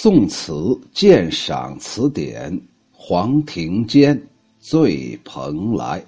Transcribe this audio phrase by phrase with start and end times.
[0.00, 2.56] 宋词鉴赏词典，
[2.92, 4.16] 黄庭坚
[4.60, 6.00] 《醉蓬莱》。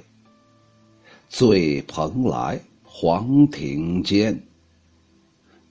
[1.28, 4.40] 醉蓬莱，黄庭坚。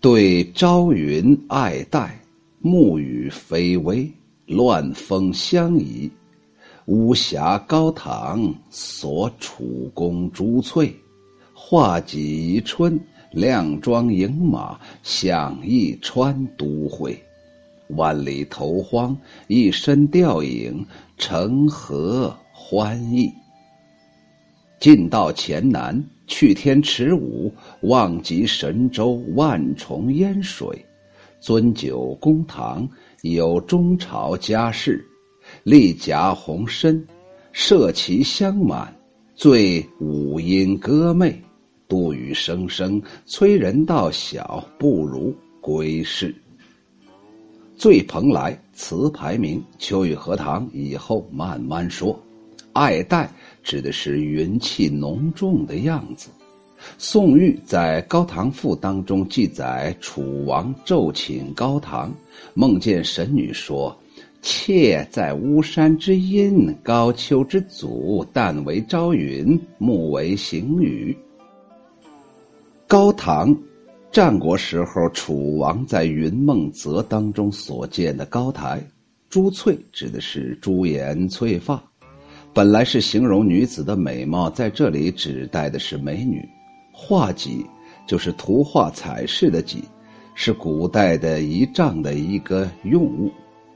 [0.01, 2.19] 对朝云爱戴，
[2.59, 4.11] 暮雨霏微，
[4.47, 6.11] 乱风相宜。
[6.87, 10.93] 巫峡高堂锁楚宫珠翠，
[11.53, 12.19] 画戟
[12.55, 12.99] 宜春，
[13.31, 17.17] 靓妆迎马，响一川都会。
[17.89, 19.17] 万里投荒，
[19.47, 20.85] 一身吊影，
[21.17, 23.31] 成何欢意？
[24.79, 30.85] 进到黔南，去天池五，望极神州万重烟水。
[31.41, 32.87] 尊酒公堂，
[33.21, 35.03] 有中朝佳士，
[35.63, 37.05] 立甲红参，
[37.51, 38.93] 设旗香满，
[39.35, 41.41] 醉五音歌媚，
[41.87, 46.35] 杜宇声声，催人到晓，不如归市。
[47.79, 52.19] 醉蓬莱词牌名，秋雨荷塘以后慢慢说。
[52.73, 53.31] 爱戴
[53.63, 56.27] 指的是云气浓重的样子。
[56.97, 62.13] 宋玉在《高唐赋》当中记载，楚王昼寝高堂，
[62.53, 63.97] 梦见神女说
[64.43, 71.17] ：“妾在巫山之阴，高丘之阻，旦为朝云，暮为行雨。”
[72.87, 73.57] 高唐。
[74.11, 78.81] 战国时候，楚王在云梦泽当中所建的高台，
[79.29, 81.79] 朱翠指的是朱颜翠发，
[82.51, 86.43] 本来是形容女子的美貌，在这里指代的是美女。
[86.91, 87.63] 画戟
[88.07, 89.83] 就是图画彩饰的戟，
[90.33, 93.31] 是古代的仪仗的一个用物。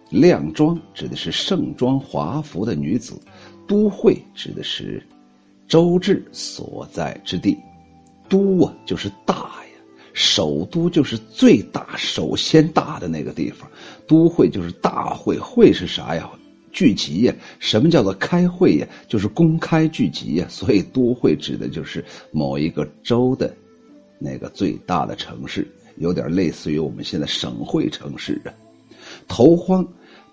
[0.10, 3.22] 靓妆指的是盛装华服的女子，
[3.68, 5.06] 都会指的是
[5.68, 7.56] 周至所在之地，
[8.28, 9.63] 都啊就是大。
[10.14, 13.70] 首都就是最大、首先大的那个地方，
[14.08, 16.30] 都会就是大会，会是啥呀？
[16.72, 17.36] 聚集呀？
[17.60, 18.88] 什么叫做开会呀？
[19.08, 20.46] 就是公开聚集呀。
[20.50, 23.54] 所以都会指的就是某一个州的，
[24.20, 28.54] 那个最大的城市，有点类似于我们现在省会城市啊。
[29.28, 29.86] 投荒，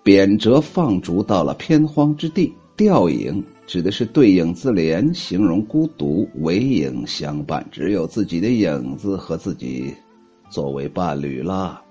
[0.03, 3.43] 贬谪放逐到了偏荒之地，吊影。
[3.71, 9.93] 指的是对影自怜，形容孤独，唯影相伴，只有自己的影子和自己
[10.49, 11.81] 作为伴侣啦。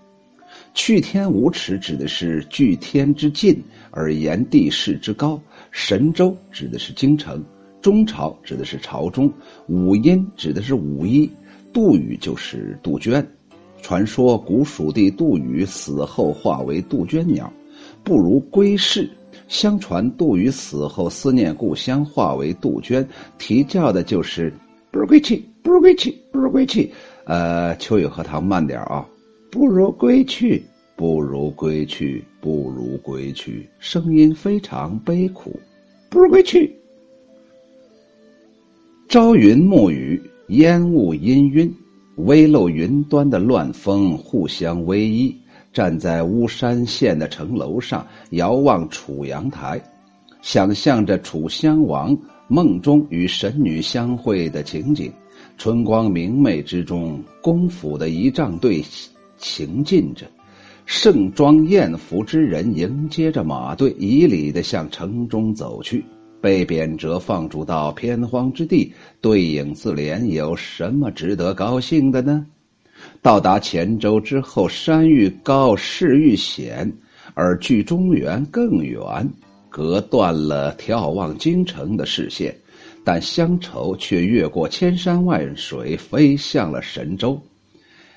[0.74, 3.58] 去天无耻，指的是距天之近
[3.90, 5.40] 而言地势之高。
[5.70, 7.42] 神州指的是京城，
[7.80, 9.32] 中朝指的是朝中，
[9.66, 11.30] 五音指的是五一，
[11.72, 13.26] 杜宇就是杜鹃。
[13.80, 17.50] 传说古蜀地杜宇死后化为杜鹃鸟，
[18.04, 19.08] 不如归世。
[19.50, 23.06] 相传杜宇死后思念故乡，化为杜鹃，
[23.36, 24.54] 啼叫的就是
[24.92, 26.88] “不如归去，不如归去，不如归去”。
[27.26, 29.04] 呃，秋雨荷塘慢点啊
[29.50, 35.58] ，“不如归去，不如归去，不如归去”，声音非常悲苦
[36.08, 36.72] ，“不如归去”。
[39.10, 41.68] 朝云暮雨，烟雾氤氲，
[42.18, 45.36] 微露云端的乱峰互相偎依。
[45.72, 49.80] 站在巫山县的城楼上，遥望楚阳台，
[50.42, 52.16] 想象着楚襄王
[52.48, 55.12] 梦中与神女相会的情景。
[55.56, 58.82] 春光明媚之中，公府的仪仗队
[59.36, 60.26] 行进着，
[60.86, 66.04] 盛装艳服之人迎接着马队，以礼的向城中走去。
[66.40, 72.46] 被贬谪放逐到偏荒之地，对影自怜，有什么值得高兴的呢？
[73.22, 76.90] 到达黔州之后，山愈高，势愈险，
[77.34, 79.28] 而距中原更远，
[79.68, 82.56] 隔断了眺望京城的视线。
[83.04, 87.38] 但乡愁却越过千山万水，飞向了神州。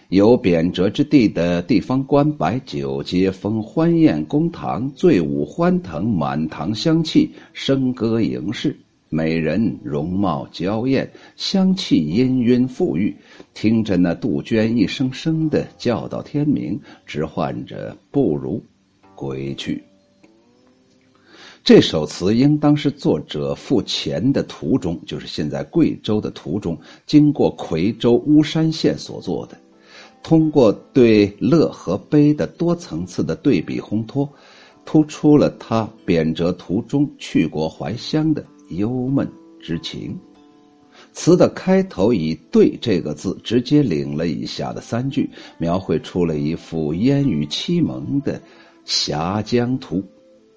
[0.07, 8.73] 有贬谪之地的地方官摆酒接风，欢宴公堂，醉舞欢腾，满堂香气，笙歌迎士。
[9.09, 13.15] 美人容貌娇艳，香气氤氲馥郁，
[13.53, 18.61] 听着那杜鹃一声声的叫到天明，直唤着不如
[19.15, 19.83] 归去。
[21.63, 29.57] 这首词应当是作者赴黔的途中，就是现在贵州的途中，经过夔州巫山县所作的。
[30.21, 34.27] 通过对乐和悲的多层次的对比烘托，
[34.83, 38.43] 突出了他贬谪途中去国怀乡的。
[38.69, 39.29] 忧闷
[39.61, 40.17] 之情，
[41.13, 48.41] 词的开头以“对”这个字直接领了以下的三句，描绘出了一幅烟雨凄蒙的
[48.83, 50.03] 峡江图。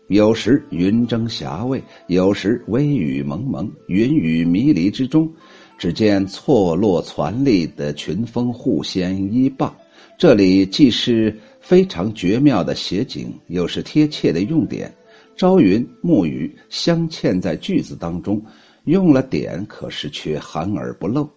[0.08, 3.70] 有时云蒸霞蔚，有时微雨蒙蒙。
[3.88, 5.30] 云雨迷离之中，
[5.76, 9.74] 只见错落攒立的群峰互相依傍。
[10.16, 14.94] 这里既是非常绝妙的写景，又是贴切的用典。
[15.36, 18.42] 朝云暮雨镶嵌在句子当中，
[18.86, 21.28] 用了点，可是却含而不露。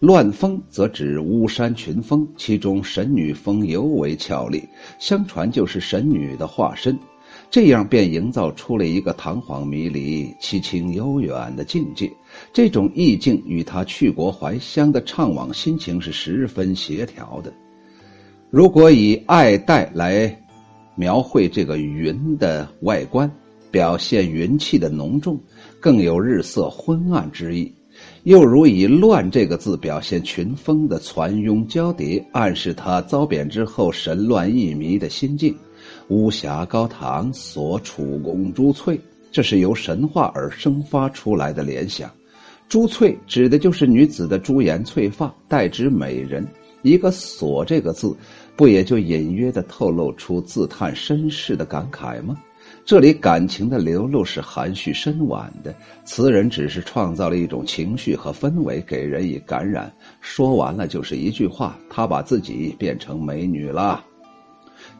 [0.00, 4.62] 乱峰则指巫山群峰，其中神女峰尤为俏丽，
[4.98, 6.98] 相传就是神女的化身。
[7.50, 12.10] 这样便营造出了一个堂皇迷离、凄清悠远的境界。
[12.52, 17.52] 这种意境与他去国怀乡的怅惘心情是十分协调的。
[18.50, 20.36] 如果以爱戴来
[20.96, 23.30] 描绘这个云的外观，
[23.70, 25.38] 表现云气的浓重，
[25.80, 27.70] 更有日色昏暗之意；
[28.24, 35.54] 又如以“乱”这个字表现群峰的攒拥交叠，暗示他遭贬之后神乱意迷的心境。
[36.08, 38.98] 巫峡高堂所处拱珠翠，
[39.30, 42.10] 这是由神话而生发出来的联想。
[42.68, 46.46] 朱翠指的就是女子的朱颜翠发，代指美人。
[46.82, 48.14] 一个“所”这个字，
[48.54, 52.36] 不也就隐约的透露出自叹身世的感慨吗？
[52.84, 55.74] 这里感情的流露是含蓄深婉的，
[56.04, 59.92] 词人只是创造了一种情绪和氛围，给人以感染。
[60.20, 64.04] 说完了就是一句话：他把自己变成美女了。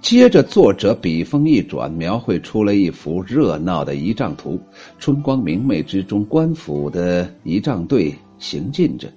[0.01, 4.61] 接着，作者笔锋一转，描绘出了一幅热闹的仪仗图。
[4.99, 9.09] 春光明媚之中，官府的仪仗队行进着。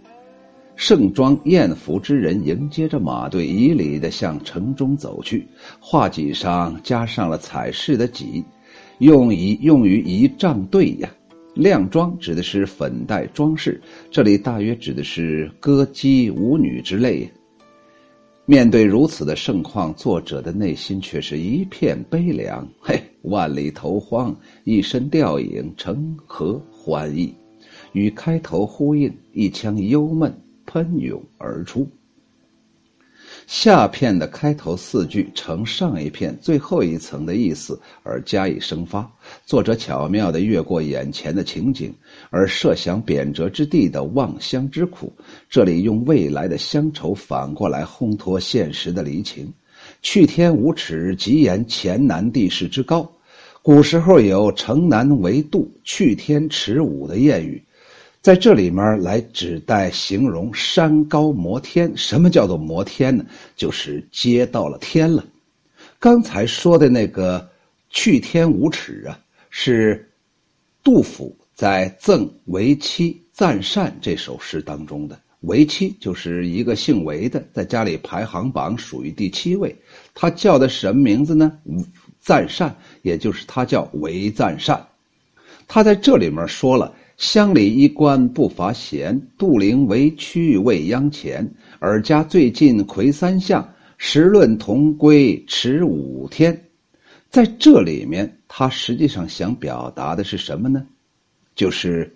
[0.80, 5.46] 盛装艳服之人迎接着马队，以礼的向城中走去。
[5.78, 8.42] 画戟上加上了彩饰的戟，
[9.00, 11.10] 用以用于仪仗队呀。
[11.54, 17.30] 靓装指的是粉黛装饰，这里大约指的是歌姬舞女之类。
[18.46, 22.66] 面对如此的盛况，作者的内心却是一片悲凉。
[22.80, 24.34] 嘿，万里投荒，
[24.64, 27.36] 一身吊影，成何欢意？
[27.92, 30.34] 与开头呼应，一腔忧闷。
[30.70, 31.90] 喷涌而出。
[33.48, 39.12] 下片的开头四句承上一片最后一层的意思而加以生发，
[39.48, 41.92] 作者巧妙地越过眼前的情景，
[42.30, 45.12] 而设想贬谪之地的望乡之苦。
[45.50, 49.52] 这里用未来的乡愁反过来烘托现实的离情。
[50.04, 53.12] 去天无尺，极言黔南地势之高。
[53.64, 57.64] 古时候有“城南为渡，去天尺五”的谚语。
[58.22, 63.26] 在这里面来指代形容山高摩天，什么叫做摩天呢？
[63.56, 65.26] 就是接到了天了。
[66.00, 67.50] 刚才说的那个
[67.90, 69.18] “去天无尺”啊，
[69.50, 70.12] 是
[70.84, 75.18] 杜甫在《赠韦妻赞善》这首诗当中的。
[75.40, 79.74] 韦妻就是一个姓韦的，在家里排行榜属于第七位。
[80.14, 81.58] 他叫的什么名字呢？
[82.20, 84.86] 赞善，也就是他叫韦赞善。
[85.70, 86.94] 他在这里面说了。
[87.20, 91.54] 乡里衣冠不乏闲，杜陵为屈未央前。
[91.80, 96.70] 尔家最近魁三相，时论同归迟五天。
[97.30, 100.88] 在这里面，他实际上想表达的是什么呢？
[101.56, 102.16] 就是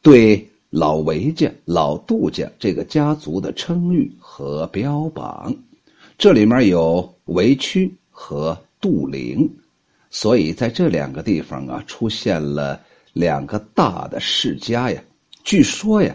[0.00, 5.56] 对老韦家、老杜家这个家族的称誉和标榜。
[6.16, 9.56] 这里面有韦屈和杜陵，
[10.08, 12.80] 所以在这两个地方啊，出现了。
[13.16, 15.02] 两个大的世家呀，
[15.42, 16.14] 据说呀，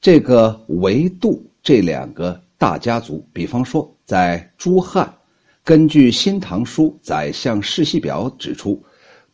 [0.00, 5.14] 这个韦杜这两个大家族，比方说在朱汉，
[5.62, 8.84] 根据《新唐书·宰相世系表》指出，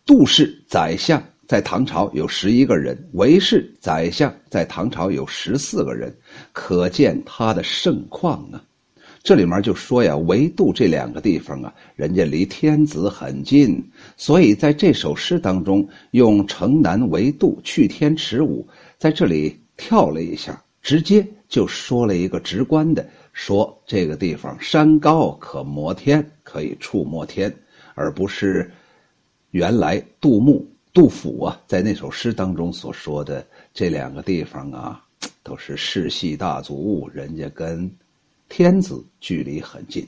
[0.05, 6.15] 杜氏宰相在唐朝有十一个人，韦氏宰相在唐朝有十四个人，
[6.53, 8.63] 可见他的盛况啊。
[9.23, 13.81] 这里面就说呀，维度这两个地方啊，人家离天子很近，
[14.17, 18.67] 所以在这首诗当中用城南维度去天池舞，
[18.99, 27.55] 在这里跳了一下，直接就说了一个直观的，说这个地方山高可摩天，可以触摸天，
[27.95, 28.69] 而不是
[29.53, 35.01] 原来杜牧、杜甫啊在那首诗当中所说的这两个地方啊，
[35.45, 37.89] 都是世系大族，人家跟。
[38.55, 40.07] 天子距离很近，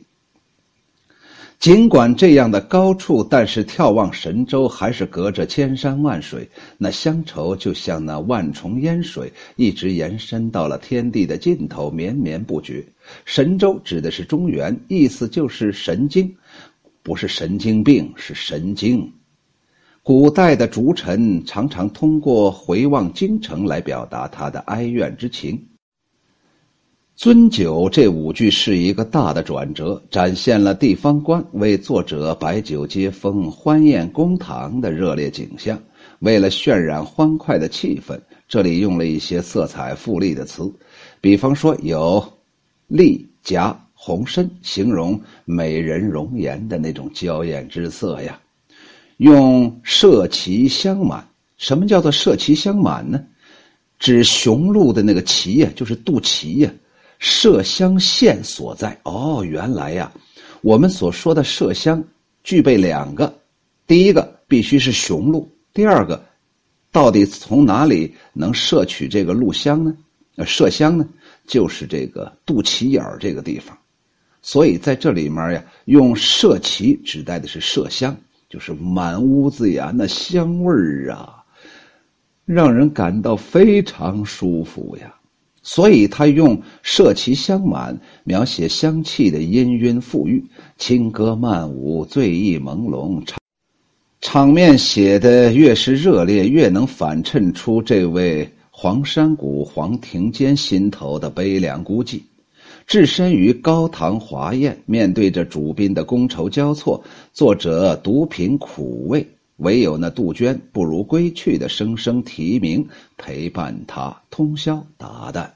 [1.59, 6.47] 尽管这样的高处，但是眺望神州还是隔着千山万水。
[6.77, 12.85] 那乡愁就像那万重烟水，一直延伸到了天地的尽头，绵绵不绝。
[13.25, 16.37] 神州指的是中原，意思就是神经，
[17.03, 19.11] 不是神经病，是神经。
[20.03, 25.67] 古代的逐臣常常通过回望京城来表达他的哀怨之情。
[27.17, 35.81] 尊酒这五句是一个大的转折，展现了地方官为作者摆酒接风、欢宴公堂的热烈景象。
[36.19, 40.73] 为了渲染欢快的气氛，这里用了一些色彩富丽的词，
[41.21, 42.33] 比方说有
[42.89, 48.41] “丽、颊、红参形容美人容颜的那种娇艳之色呀。
[49.19, 51.29] 用麝旗香满，
[51.59, 53.25] 什么叫做麝旗香满呢？
[54.01, 56.75] 指雄鹿的那个旗呀，就是肚脐呀，
[57.25, 59.01] 麝香线所在。
[59.05, 60.13] 哦，原来呀，
[60.61, 62.05] 我们所说的麝香
[62.43, 63.33] 具备两个，
[63.87, 66.23] 第一个必须是雄鹿，第二个，
[66.93, 69.97] 到底从哪里能摄取这个鹿香呢？
[70.37, 71.09] 呃，麝香呢，
[71.47, 73.75] 就是这个肚脐眼儿这个地方，
[74.43, 78.15] 所以在这里面呀，用麝旗指代的是麝香。
[78.47, 81.43] 就是满屋子呀，那香味儿啊，
[82.45, 85.13] 让人感到非常舒服呀。
[85.67, 90.45] 所以他用麝旗香满描写香气的氤氲馥郁，
[90.77, 93.25] 轻歌曼舞，醉意朦胧。
[93.25, 93.39] 场
[94.21, 102.21] 场面写的越是热烈，越能反衬出这位黄山谷黄庭坚心头的悲凉孤寂。
[102.87, 107.03] 置身于高堂华宴，面对着主宾的觥筹交错，
[107.33, 109.27] 作者独品苦味，
[109.59, 115.49] 唯有那杜鹃不如归去的声声啼鸣陪伴他通宵达旦。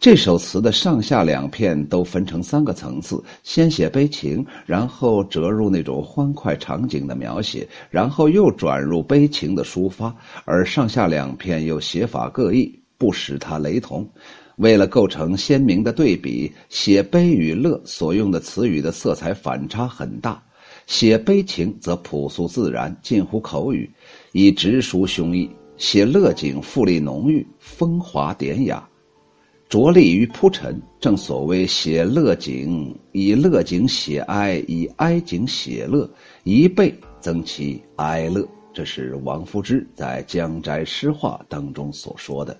[0.00, 10.16] 这首词的上下两片都分成三个层次：先写悲情，然后折入那种欢快场景的描写，然后又转入悲情的抒发。
[10.46, 14.08] 而上下两片又写法各异，不使它雷同。
[14.56, 20.42] 为了构成鲜明的对比，写悲与乐所用的词语的色彩反差很大。
[20.86, 23.90] 写悲情则朴素自然，近乎口语，
[24.32, 28.86] 以直抒胸臆；写乐景富丽浓郁，风华典雅，
[29.68, 30.80] 着力于铺陈。
[31.00, 36.08] 正所谓写乐景，以乐景写哀，以哀景写乐，
[36.42, 38.46] 一倍增其哀乐。
[38.72, 42.58] 这是王夫之在《江斋诗话》当中所说的，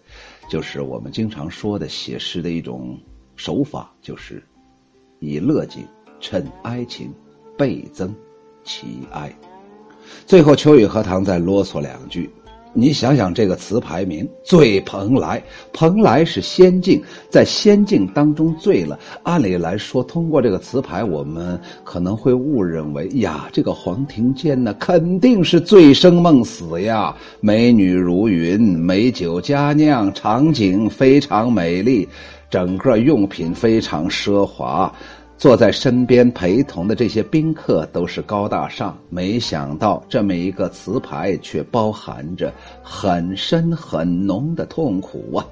[0.49, 2.97] 就是我们经常说的写诗的一种
[3.35, 4.41] 手法，就是
[5.19, 5.85] 以乐景
[6.21, 7.13] 衬哀情，
[7.57, 8.15] 倍增
[8.63, 9.33] 其哀。
[10.27, 12.31] 最后，秋雨荷塘再啰嗦两句。
[12.77, 15.41] 你想想这个词牌名“醉蓬莱”，
[15.73, 18.99] 蓬莱是仙境，在仙境当中醉了。
[19.23, 27.15] 按理来说，通过这个词牌，我们可能会误认为呀，这个黄庭坚呢，肯定是醉生梦死呀。
[27.39, 32.09] 美女如云，美酒佳酿，场景非常美丽，
[32.51, 34.93] 整个用品非常奢华。
[35.37, 45.47] 坐在身边陪同的这些宾客都是高大上，没想到这么一个词牌却包含着很深很浓的痛苦啊！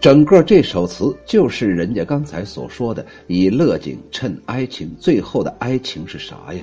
[0.00, 6.62] 整个这首词就是人家刚才所说的以乐景衬哀情，最后的哀情是啥呀？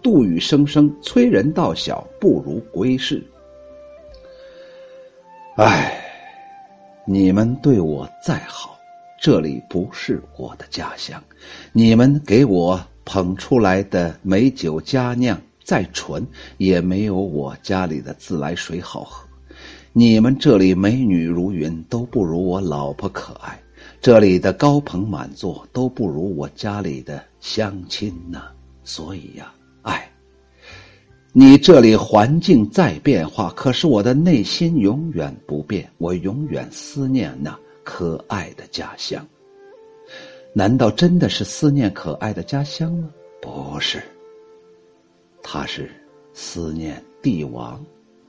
[0.00, 3.22] 杜宇声声催人到晓，不如归市。
[5.56, 6.00] 唉，
[7.04, 8.77] 你们对我再好。
[9.20, 11.22] 这里不是我的家乡，
[11.72, 16.24] 你们给我捧出来的美酒佳酿再纯，
[16.56, 19.26] 也没有我家里的自来水好喝。
[19.92, 23.58] 你们这里美女如云，都不如我老婆可爱。
[24.00, 28.44] 这里的高朋满座，都不如我家里的乡亲呐。
[28.84, 30.08] 所以呀，哎，
[31.32, 37.58] 你这里环境在变化，可是我的内心永远不变，我永远思念呢。
[37.90, 39.26] 可爱的家乡，
[40.52, 43.08] 难道真的是思念可爱的家乡吗？
[43.40, 44.02] 不是，
[45.42, 45.90] 他是
[46.34, 47.82] 思念帝王，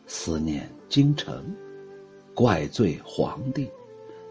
[0.07, 1.43] 思念京城，
[2.33, 3.69] 怪罪皇帝。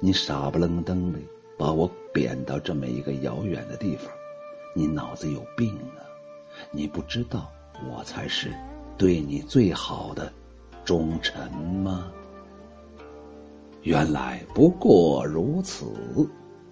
[0.00, 1.18] 你傻不愣登的
[1.58, 4.10] 把我贬到这么一个遥远的地方，
[4.74, 6.00] 你脑子有病啊！
[6.70, 7.52] 你不知道
[7.86, 8.50] 我才是
[8.96, 10.32] 对你最好的
[10.86, 12.10] 忠臣吗？
[13.82, 15.86] 原来不过如此，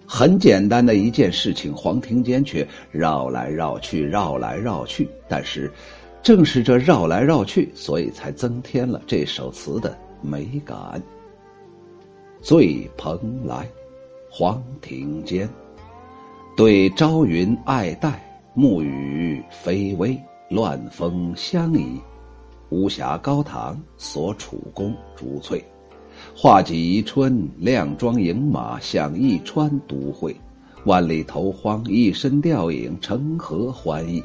[0.05, 5.09] 很简单的一件事情，黄庭坚却绕来绕去，绕来绕去。
[5.27, 5.71] 但是，
[6.21, 11.01] 正是这绕来绕去，所以才增添了这首词的美感。
[12.41, 13.67] 醉蓬莱，
[14.29, 15.49] 黄庭坚，
[16.55, 20.17] 对朝云爱戴，暮雨霏微，
[20.49, 21.99] 乱风相宜。
[22.69, 25.63] 巫峡高堂，所处宫竹翠。
[26.39, 30.35] 画戟宜春，靓妆迎马向一川独会。
[30.85, 34.23] 万里投荒，一身吊影，成何欢意？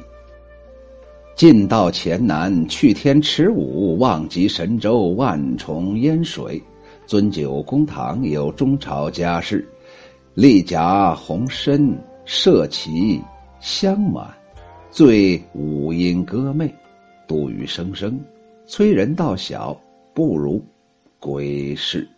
[1.35, 6.61] 进到黔南，去天池舞，望极神州，万重烟水。
[7.07, 9.67] 尊酒公堂，有中朝家事，
[10.35, 13.19] 丽甲红参，设旗
[13.59, 14.31] 香满，
[14.91, 16.71] 醉五音歌媚，
[17.27, 18.21] 杜宇声声，
[18.67, 19.75] 催人到晓，
[20.13, 20.63] 不如。
[21.23, 22.12] 归市。